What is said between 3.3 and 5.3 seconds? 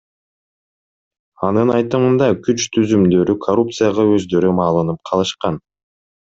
коррупцияга өздөрү малынып